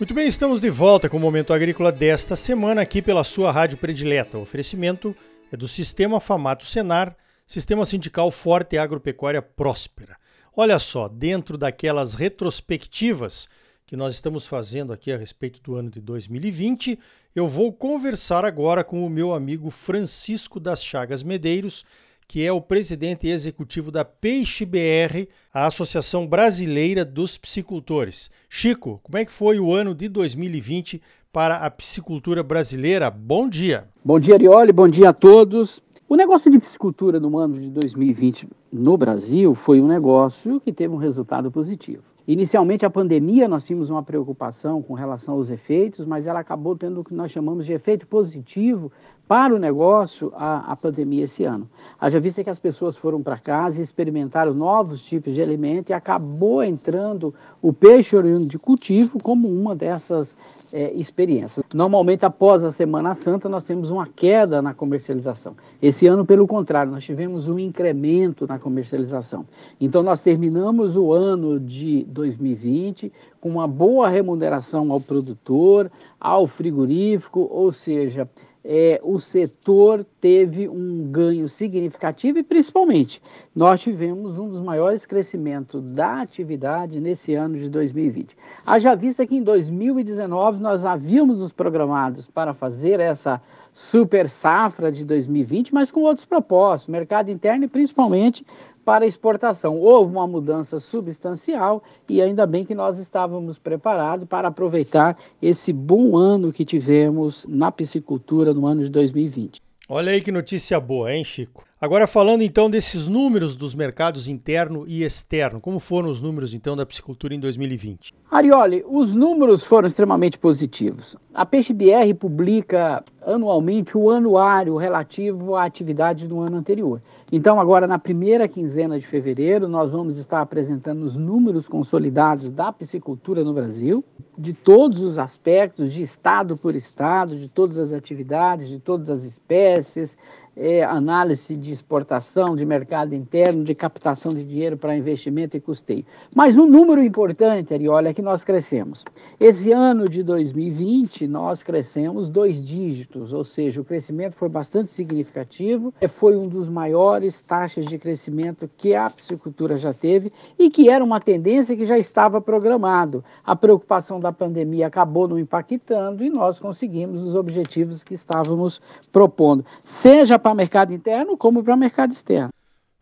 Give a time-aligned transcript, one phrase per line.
[0.00, 3.76] Muito bem, estamos de volta com o Momento Agrícola desta semana aqui pela sua rádio
[3.76, 4.38] predileta.
[4.38, 5.14] O oferecimento
[5.52, 7.14] é do Sistema Famato Senar,
[7.46, 10.16] Sistema Sindical Forte e Agropecuária Próspera.
[10.56, 13.46] Olha só, dentro daquelas retrospectivas
[13.84, 16.98] que nós estamos fazendo aqui a respeito do ano de 2020,
[17.36, 21.84] eu vou conversar agora com o meu amigo Francisco das Chagas Medeiros,
[22.30, 28.30] que é o presidente executivo da Peixe BR, a Associação Brasileira dos Piscicultores.
[28.48, 33.10] Chico, como é que foi o ano de 2020 para a piscicultura brasileira?
[33.10, 33.88] Bom dia.
[34.04, 35.82] Bom dia, Arioli, bom dia a todos.
[36.08, 40.94] O negócio de piscicultura no ano de 2020 no Brasil foi um negócio que teve
[40.94, 42.04] um resultado positivo.
[42.28, 47.00] Inicialmente, a pandemia, nós tínhamos uma preocupação com relação aos efeitos, mas ela acabou tendo
[47.00, 48.92] o que nós chamamos de efeito positivo
[49.30, 51.70] para o negócio a, a pandemia esse ano.
[52.00, 55.92] Haja vista que as pessoas foram para casa e experimentaram novos tipos de alimento e
[55.92, 60.36] acabou entrando o peixe oriundo de cultivo como uma dessas
[60.72, 61.64] é, experiências.
[61.72, 65.54] Normalmente, após a Semana Santa, nós temos uma queda na comercialização.
[65.80, 69.46] Esse ano, pelo contrário, nós tivemos um incremento na comercialização.
[69.80, 77.48] Então, nós terminamos o ano de 2020 com uma boa remuneração ao produtor, ao frigorífico,
[77.50, 78.28] ou seja,
[78.64, 83.22] é, o setor teve um ganho significativo e, principalmente,
[83.54, 88.36] nós tivemos um dos maiores crescimentos da atividade nesse ano de 2020.
[88.66, 93.40] Haja vista que em 2019 nós havíamos nos programados para fazer essa
[93.72, 98.44] super safra de 2020, mas com outros propósitos, mercado interno e principalmente
[98.90, 99.78] para exportação.
[99.78, 106.18] Houve uma mudança substancial e ainda bem que nós estávamos preparados para aproveitar esse bom
[106.18, 109.62] ano que tivemos na piscicultura no ano de 2020.
[109.88, 111.69] Olha aí que notícia boa, hein, Chico?
[111.82, 116.76] Agora falando então desses números dos mercados interno e externo, como foram os números então
[116.76, 118.12] da piscicultura em 2020?
[118.30, 121.16] Arioli, os números foram extremamente positivos.
[121.32, 127.00] A Peixe BR publica anualmente o anuário relativo à atividade do ano anterior.
[127.32, 132.70] Então, agora na primeira quinzena de fevereiro, nós vamos estar apresentando os números consolidados da
[132.70, 134.04] piscicultura no Brasil,
[134.36, 139.24] de todos os aspectos, de estado por estado, de todas as atividades, de todas as
[139.24, 140.16] espécies,
[140.60, 146.04] é, análise de exportação, de mercado interno, de captação de dinheiro para investimento e custeio.
[146.34, 149.02] Mas um número importante, Ariola, é que nós crescemos.
[149.40, 155.94] Esse ano de 2020, nós crescemos dois dígitos, ou seja, o crescimento foi bastante significativo,
[156.10, 161.02] foi um dos maiores taxas de crescimento que a piscicultura já teve e que era
[161.02, 163.24] uma tendência que já estava programado.
[163.42, 168.78] A preocupação da pandemia acabou não impactando e nós conseguimos os objetivos que estávamos
[169.10, 172.50] propondo, seja para mercado interno como para mercado externo.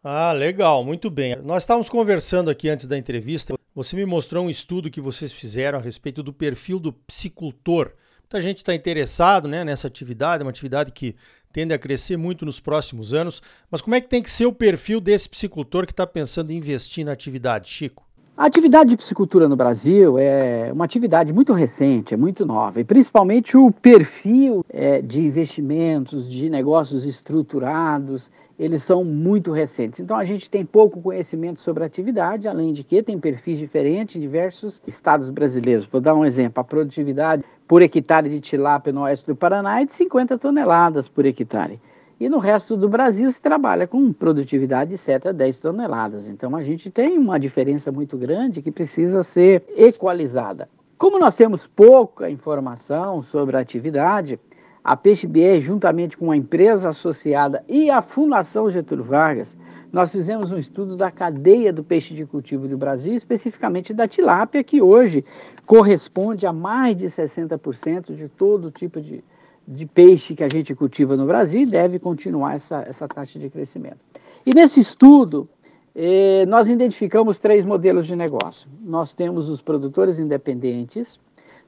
[0.02, 1.36] Ah, legal, muito bem.
[1.42, 3.54] Nós estávamos conversando aqui antes da entrevista.
[3.74, 7.92] Você me mostrou um estudo que vocês fizeram a respeito do perfil do psicultor.
[8.20, 11.16] Muita gente está interessado né, nessa atividade, é uma atividade que
[11.52, 13.42] tende a crescer muito nos próximos anos.
[13.70, 16.56] Mas como é que tem que ser o perfil desse psicultor que está pensando em
[16.56, 18.07] investir na atividade, Chico?
[18.38, 22.84] A atividade de piscicultura no Brasil é uma atividade muito recente, é muito nova, e
[22.84, 29.98] principalmente o perfil é, de investimentos, de negócios estruturados, eles são muito recentes.
[29.98, 34.14] Então a gente tem pouco conhecimento sobre a atividade, além de que tem perfis diferentes
[34.14, 35.84] em diversos estados brasileiros.
[35.86, 39.84] Vou dar um exemplo: a produtividade por hectare de tilápia no oeste do Paraná é
[39.84, 41.80] de 50 toneladas por hectare.
[42.20, 46.26] E no resto do Brasil se trabalha com produtividade de 7 a 10 toneladas.
[46.26, 50.68] Então a gente tem uma diferença muito grande que precisa ser equalizada.
[50.96, 54.40] Como nós temos pouca informação sobre a atividade,
[54.82, 59.56] a PeixeBR, juntamente com a empresa associada e a Fundação Getúlio Vargas,
[59.92, 64.64] nós fizemos um estudo da cadeia do peixe de cultivo do Brasil, especificamente da tilápia,
[64.64, 65.24] que hoje
[65.66, 69.22] corresponde a mais de 60% de todo tipo de,
[69.68, 73.50] de peixe que a gente cultiva no Brasil e deve continuar essa, essa taxa de
[73.50, 73.98] crescimento.
[74.46, 75.46] E nesse estudo,
[75.94, 78.66] eh, nós identificamos três modelos de negócio.
[78.80, 81.20] Nós temos os produtores independentes,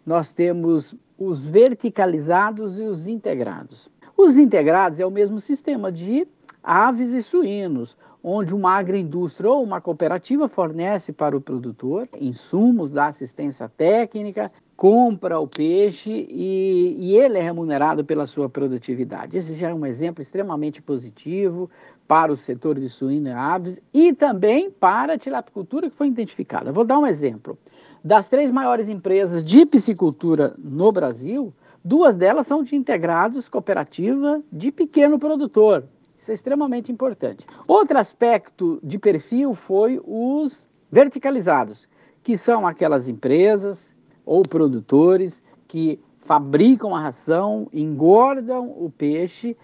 [0.07, 3.91] nós temos os verticalizados e os integrados.
[4.17, 6.27] Os integrados é o mesmo sistema de
[6.63, 13.09] aves e suínos, onde uma agroindústria ou uma cooperativa fornece para o produtor insumos da
[13.09, 14.51] assistência técnica,
[14.81, 19.37] compra o peixe e, e, ele é remunerado pela sua produtividade.
[19.37, 21.69] Esse já é um exemplo extremamente positivo
[22.09, 26.73] para o setor de suíno e aves e também para a tilapicultura que foi identificada.
[26.73, 27.59] Vou dar um exemplo.
[28.03, 31.53] Das três maiores empresas de piscicultura no Brasil,
[31.85, 35.85] duas delas são de integrados cooperativa de pequeno produtor,
[36.17, 37.45] isso é extremamente importante.
[37.69, 41.87] Outro aspecto de perfil foi os verticalizados,
[42.23, 43.93] que são aquelas empresas
[44.31, 49.57] ou produtores que fabricam a ração, engordam o peixe,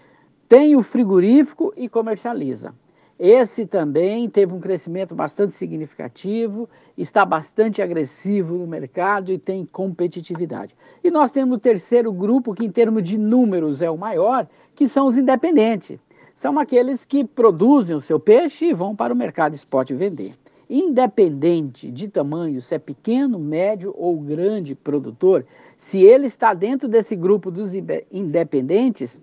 [0.49, 2.75] tem o frigorífico e comercializa.
[3.17, 10.75] Esse também teve um crescimento bastante significativo, está bastante agressivo no mercado e tem competitividade.
[11.01, 14.85] E nós temos o terceiro grupo, que em termos de números é o maior, que
[14.85, 15.97] são os independentes.
[16.35, 20.33] São aqueles que produzem o seu peixe e vão para o mercado spot vender.
[20.69, 25.45] Independente de tamanho, se é pequeno, médio ou grande produtor,
[25.77, 27.73] se ele está dentro desse grupo dos
[28.11, 29.19] independentes,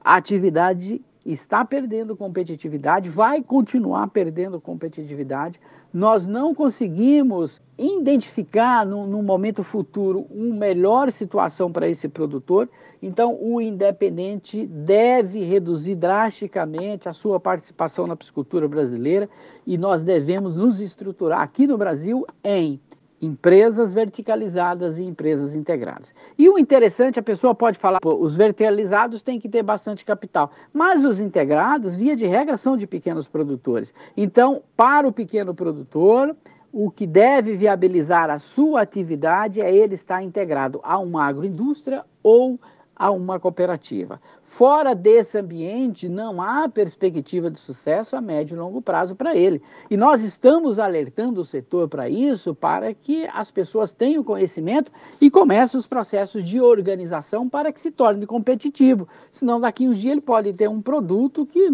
[0.00, 1.02] a atividade
[1.32, 5.60] está perdendo competitividade, vai continuar perdendo competitividade.
[5.92, 12.68] Nós não conseguimos identificar no, no momento futuro uma melhor situação para esse produtor.
[13.02, 19.28] Então, o independente deve reduzir drasticamente a sua participação na piscicultura brasileira
[19.66, 22.80] e nós devemos nos estruturar aqui no Brasil em
[23.20, 26.14] empresas verticalizadas e empresas integradas.
[26.38, 31.04] E o interessante, a pessoa pode falar, os verticalizados têm que ter bastante capital, mas
[31.04, 33.92] os integrados, via de regra, são de pequenos produtores.
[34.16, 36.36] Então, para o pequeno produtor,
[36.72, 42.58] o que deve viabilizar a sua atividade é ele estar integrado a uma agroindústria ou
[42.94, 44.20] a uma cooperativa.
[44.48, 49.62] Fora desse ambiente, não há perspectiva de sucesso a médio e longo prazo para ele.
[49.88, 54.90] E nós estamos alertando o setor para isso, para que as pessoas tenham conhecimento
[55.20, 59.06] e comecem os processos de organização para que se torne competitivo.
[59.30, 61.68] Senão, daqui uns dias, ele pode ter um produto que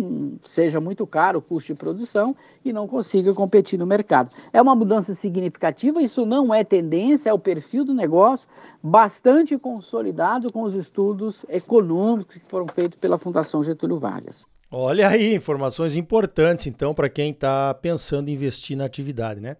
[0.44, 4.30] seja muito caro, o custo de produção, e não consiga competir no mercado.
[4.52, 8.48] É uma mudança significativa, isso não é tendência, é o perfil do negócio,
[8.82, 14.46] bastante consolidado com os estudos econômicos que foram feito pela Fundação Getúlio Vargas.
[14.70, 19.56] Olha aí, informações importantes então para quem está pensando em investir na atividade, né?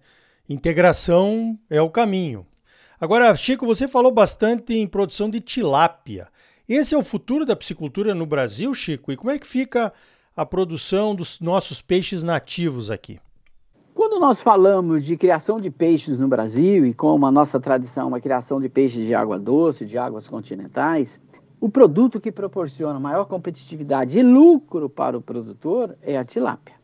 [0.49, 2.47] Integração é o caminho.
[3.01, 6.29] Agora, Chico, você falou bastante em produção de tilápia.
[6.69, 9.13] Esse é o futuro da piscicultura no Brasil, Chico?
[9.13, 9.93] E como é que fica
[10.37, 13.19] a produção dos nossos peixes nativos aqui?
[13.95, 18.19] Quando nós falamos de criação de peixes no Brasil, e como a nossa tradição é
[18.19, 21.21] a criação de peixes de água doce, de águas continentais,
[21.65, 26.75] o produto que proporciona maior competitividade e lucro para o produtor é a tilápia.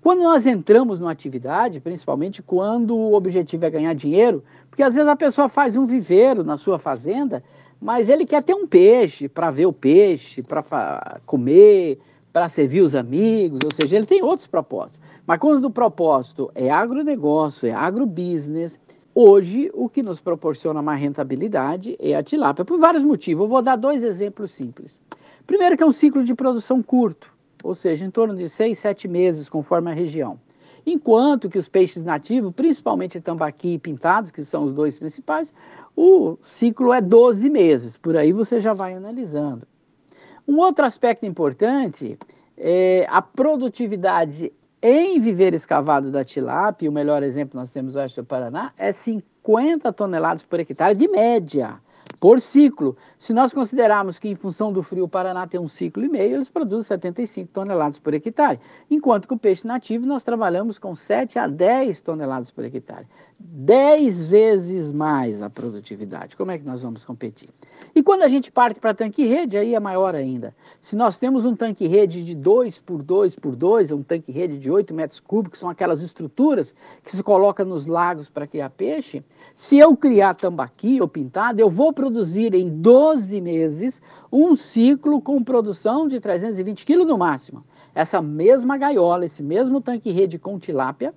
[0.00, 5.08] Quando nós entramos numa atividade, principalmente quando o objetivo é ganhar dinheiro, porque às vezes
[5.08, 7.42] a pessoa faz um viveiro na sua fazenda,
[7.80, 11.98] mas ele quer ter um peixe para ver o peixe, para comer,
[12.32, 15.00] para servir os amigos, ou seja, ele tem outros propósitos.
[15.26, 18.78] Mas quando o propósito é agronegócio, é agrobusiness,
[19.20, 23.42] Hoje, o que nos proporciona mais rentabilidade é a tilápia, por vários motivos.
[23.42, 25.02] Eu vou dar dois exemplos simples.
[25.44, 27.28] Primeiro, que é um ciclo de produção curto,
[27.64, 30.38] ou seja, em torno de seis, sete meses, conforme a região.
[30.86, 35.52] Enquanto que os peixes nativos, principalmente tambaqui e pintados, que são os dois principais,
[35.96, 37.96] o ciclo é 12 meses.
[37.96, 39.66] Por aí você já vai analisando.
[40.46, 42.16] Um outro aspecto importante
[42.56, 44.52] é a produtividade
[44.82, 48.92] em viver escavado da tilápia, o melhor exemplo nós temos no oeste do Paraná, é
[48.92, 51.80] 50 toneladas por hectare de média
[52.20, 52.96] por ciclo.
[53.18, 56.36] Se nós considerarmos que, em função do frio, o Paraná tem um ciclo e meio,
[56.36, 58.60] eles produzem 75 toneladas por hectare.
[58.90, 63.06] Enquanto que o peixe nativo, nós trabalhamos com 7 a 10 toneladas por hectare.
[63.38, 66.36] 10 vezes mais a produtividade.
[66.36, 67.50] Como é que nós vamos competir?
[67.94, 70.52] E quando a gente parte para tanque-rede, aí é maior ainda.
[70.80, 74.92] Se nós temos um tanque-rede de 2 por 2 por 2, um tanque-rede de 8
[74.92, 79.22] metros cúbicos, são aquelas estruturas que se coloca nos lagos para criar peixe,
[79.54, 82.07] se eu criar tambaqui ou pintado, eu vou produzir
[82.54, 84.00] em 12 meses
[84.32, 87.64] um ciclo com produção de 320 quilos no máximo.
[87.94, 91.14] Essa mesma gaiola, esse mesmo tanque-rede com tilápia,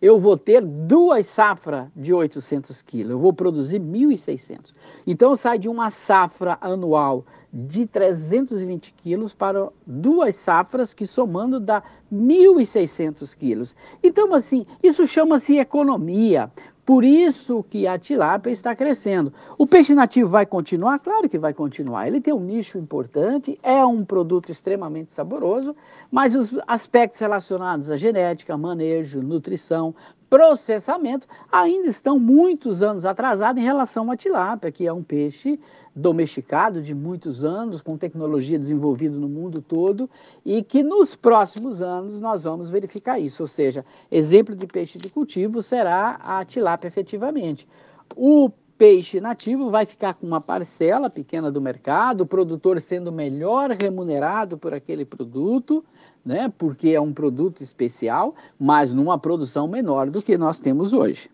[0.00, 4.72] eu vou ter duas safras de 800 quilos, eu vou produzir 1.600.
[5.06, 11.82] Então sai de uma safra anual de 320 quilos para duas safras que somando dá
[12.12, 13.76] 1.600 quilos.
[14.02, 16.50] Então assim, isso chama-se economia.
[16.84, 19.32] Por isso que a tilápia está crescendo.
[19.58, 20.98] O peixe nativo vai continuar?
[20.98, 22.06] Claro que vai continuar.
[22.06, 25.74] Ele tem um nicho importante, é um produto extremamente saboroso,
[26.10, 29.94] mas os aspectos relacionados à genética, manejo, nutrição,
[30.34, 35.60] processamento ainda estão muitos anos atrasados em relação à tilápia, que é um peixe
[35.94, 40.10] domesticado de muitos anos, com tecnologia desenvolvida no mundo todo,
[40.44, 43.44] e que nos próximos anos nós vamos verificar isso.
[43.44, 47.68] Ou seja, exemplo de peixe de cultivo será a tilápia efetivamente.
[48.16, 53.70] O peixe nativo vai ficar com uma parcela pequena do mercado, o produtor sendo melhor
[53.70, 55.84] remunerado por aquele produto,
[56.24, 61.30] né, porque é um produto especial, mas numa produção menor do que nós temos hoje.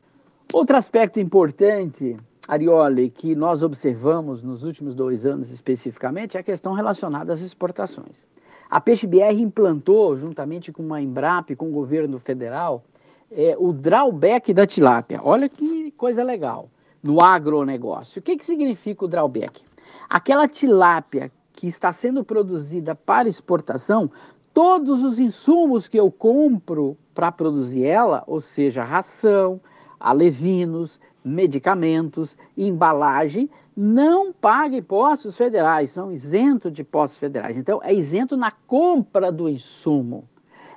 [0.53, 2.17] Outro aspecto importante
[2.49, 8.25] Arioli, que nós observamos nos últimos dois anos especificamente é a questão relacionada às exportações.
[8.69, 12.83] A PeixeBR implantou, juntamente com a Embrapa, com o governo federal,
[13.31, 15.21] é, o drawback da tilápia.
[15.23, 16.69] Olha que coisa legal
[17.03, 18.21] no agronegócio.
[18.21, 19.63] O que, que significa o drawback?
[20.09, 24.11] Aquela tilápia que está sendo produzida para exportação,
[24.53, 29.61] todos os insumos que eu compro para produzir ela, ou seja, ração,
[29.99, 37.57] alevinos, medicamentos, embalagem, não paga impostos federais, são isentos de impostos federais.
[37.59, 40.29] Então, é isento na compra do insumo.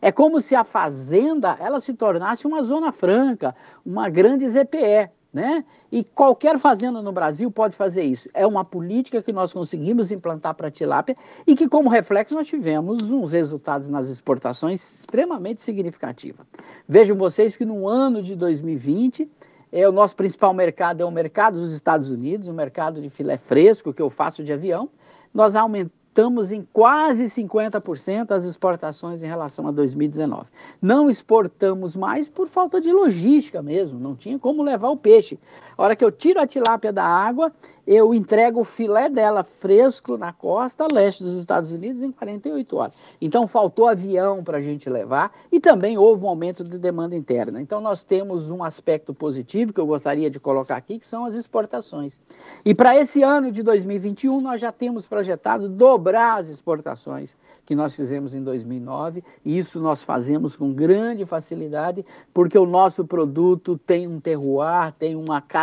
[0.01, 5.09] É como se a fazenda ela se tornasse uma zona franca, uma grande ZPE.
[5.33, 5.65] Né?
[5.91, 8.29] E qualquer fazenda no Brasil pode fazer isso.
[8.35, 12.47] É uma política que nós conseguimos implantar para a tilápia e que, como reflexo, nós
[12.47, 16.45] tivemos uns resultados nas exportações extremamente significativos.
[16.87, 19.27] Vejam vocês que no ano de 2020,
[19.71, 23.37] é, o nosso principal mercado é o mercado dos Estados Unidos, o mercado de filé
[23.37, 24.87] fresco que eu faço de avião.
[25.33, 30.45] Nós aumentamos estamos em quase 50% das exportações em relação a 2019.
[30.79, 35.39] Não exportamos mais por falta de logística mesmo, não tinha como levar o peixe.
[35.77, 37.51] A hora que eu tiro a tilápia da água,
[37.85, 42.95] eu entrego o filé dela fresco na costa leste dos Estados Unidos em 48 horas.
[43.21, 47.61] Então faltou avião para a gente levar e também houve um aumento de demanda interna.
[47.61, 51.33] Então nós temos um aspecto positivo que eu gostaria de colocar aqui, que são as
[51.33, 52.19] exportações.
[52.63, 57.95] E para esse ano de 2021 nós já temos projetado dobrar as exportações que nós
[57.95, 64.05] fizemos em 2009, e isso nós fazemos com grande facilidade, porque o nosso produto tem
[64.07, 65.62] um terroir, tem uma característica,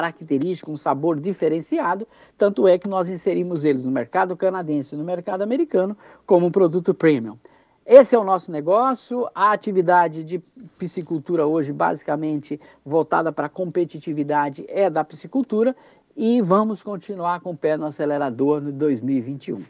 [0.68, 5.42] um sabor diferenciado, tanto é que nós inserimos eles no mercado canadense e no mercado
[5.42, 7.36] americano como um produto premium.
[7.84, 9.28] Esse é o nosso negócio.
[9.34, 10.38] A atividade de
[10.78, 15.74] piscicultura hoje, basicamente voltada para a competitividade, é da piscicultura
[16.16, 19.64] e vamos continuar com o pé no acelerador no 2021.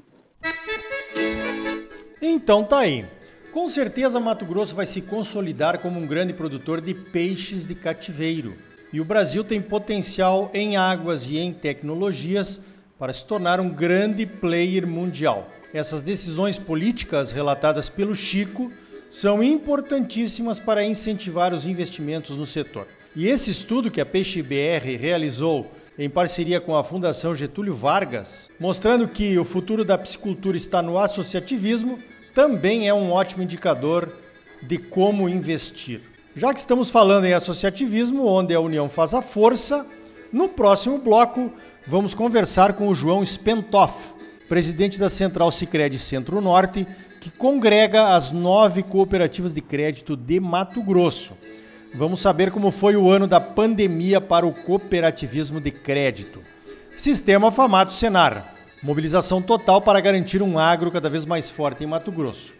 [2.21, 3.07] Então tá aí.
[3.53, 8.55] Com certeza Mato Grosso vai se consolidar como um grande produtor de peixes de cativeiro.
[8.93, 12.61] E o Brasil tem potencial em águas e em tecnologias
[12.99, 15.49] para se tornar um grande player mundial.
[15.73, 18.71] Essas decisões políticas relatadas pelo Chico
[19.09, 22.87] são importantíssimas para incentivar os investimentos no setor.
[23.15, 28.49] E esse estudo que a Peixe BR realizou em parceria com a Fundação Getúlio Vargas,
[28.61, 31.99] mostrando que o futuro da piscicultura está no associativismo,
[32.33, 34.09] também é um ótimo indicador
[34.63, 36.10] de como investir.
[36.37, 39.85] Já que estamos falando em associativismo, onde a união faz a força,
[40.33, 41.53] no próximo bloco
[41.89, 44.15] vamos conversar com o João Spentoff,
[44.49, 46.87] presidente da Central Sicredi Centro-Norte,
[47.21, 51.35] que congrega as nove cooperativas de crédito de Mato Grosso.
[51.95, 56.41] Vamos saber como foi o ano da pandemia para o cooperativismo de crédito.
[56.95, 58.55] Sistema Famato Senar.
[58.81, 62.60] Mobilização total para garantir um agro cada vez mais forte em Mato Grosso.